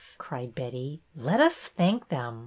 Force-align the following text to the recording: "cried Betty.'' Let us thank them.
"cried 0.17 0.55
Betty.'' 0.55 0.99
Let 1.15 1.39
us 1.41 1.67
thank 1.67 2.09
them. 2.09 2.39